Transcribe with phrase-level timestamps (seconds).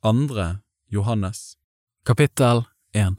[0.00, 0.58] Andre
[0.88, 1.56] Johannes
[2.06, 2.62] Kapittel
[2.92, 3.16] 1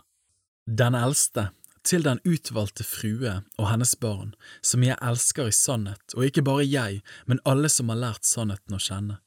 [0.78, 1.50] Den eldste,
[1.84, 4.30] til den utvalgte frue og hennes barn,
[4.64, 8.78] som jeg elsker i sannhet, og ikke bare jeg, men alle som har lært sannheten
[8.78, 9.18] å kjenne.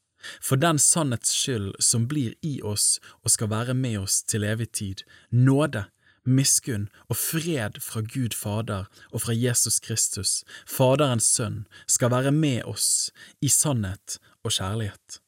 [0.41, 4.71] For den sannhets skyld som blir i oss og skal være med oss til evig
[4.79, 5.83] tid, nåde,
[6.25, 12.65] miskunn og fred fra Gud Fader og fra Jesus Kristus, Faderens Sønn, skal være med
[12.65, 13.11] oss
[13.45, 15.21] i sannhet og kjærlighet.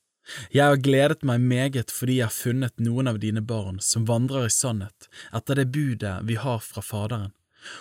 [0.54, 4.48] Jeg har gledet meg meget fordi jeg har funnet noen av dine barn som vandrer
[4.48, 7.32] i sannhet etter det budet vi har fra Faderen.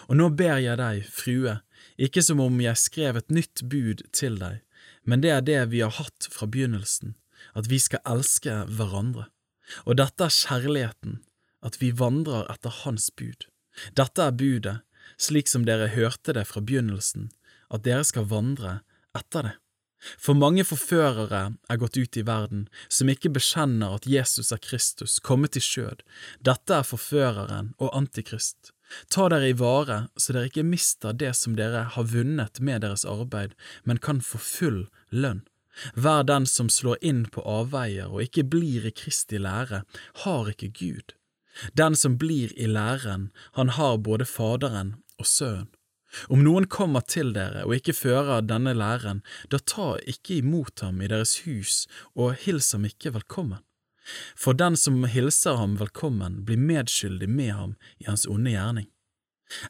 [0.08, 1.58] Og nå ber jeg deg, frue,
[2.00, 4.62] ikke som om jeg skrev et nytt bud til deg,
[5.04, 7.16] men det er det vi har hatt fra begynnelsen,
[7.56, 9.28] at vi skal elske hverandre.
[9.88, 11.20] Og dette er kjærligheten,
[11.64, 13.48] at vi vandrer etter Hans bud.
[13.96, 14.78] Dette er budet,
[15.18, 17.32] slik som dere hørte det fra begynnelsen,
[17.74, 18.82] at dere skal vandre
[19.18, 19.56] etter det.
[20.18, 25.20] For mange forførere er gått ut i verden som ikke bekjenner at Jesus er Kristus,
[25.20, 26.04] kommet i skjød.
[26.44, 28.74] Dette er forføreren og antikrist.
[29.10, 33.06] Ta dere i vare så dere ikke mister det som dere har vunnet med deres
[33.10, 35.44] arbeid, men kan få full lønn.
[35.98, 39.82] Vær den som slår inn på avveier og ikke blir i Kristi lære,
[40.26, 41.16] har ikke Gud.
[41.74, 45.70] Den som blir i læren, han har både Faderen og Sønnen.
[46.30, 51.02] Om noen kommer til dere og ikke fører denne læren, da ta ikke imot ham
[51.02, 51.84] i deres hus
[52.14, 53.62] og hils ham ikke velkommen.
[54.36, 58.90] For den som hilser ham velkommen, blir medskyldig med ham i hans onde gjerning.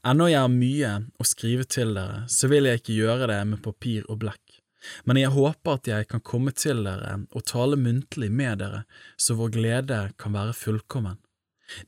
[0.05, 3.63] Ennå jeg har mye å skrive til dere, så vil jeg ikke gjøre det med
[3.65, 4.59] papir og blekk,
[5.07, 8.83] men jeg håper at jeg kan komme til dere og tale muntlig med dere,
[9.17, 11.19] så vår glede kan være fullkommen.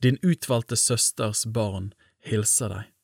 [0.03, 1.92] Din utvalgte søsters barn
[2.25, 2.95] hilser deg.